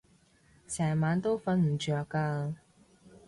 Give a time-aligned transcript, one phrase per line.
[0.67, 2.55] 成晚都瞓唔著啊